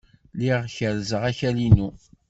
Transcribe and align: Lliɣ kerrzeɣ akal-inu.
Lliɣ 0.37 0.61
kerrzeɣ 0.75 1.21
akal-inu. 1.29 1.89